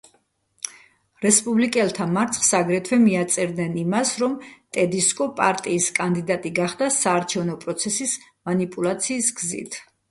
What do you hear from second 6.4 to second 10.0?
გახდა საარჩევნო პროცესის მანიპულაციის გზით.